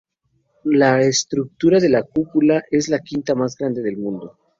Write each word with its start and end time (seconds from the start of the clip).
La 0.63 0.99
estructura 0.99 1.79
de 1.79 1.87
la 1.87 2.01
cúpula 2.01 2.63
es 2.71 2.89
la 2.89 3.01
quinta 3.01 3.35
más 3.35 3.55
grande 3.55 3.83
del 3.83 3.97
mundo. 3.99 4.35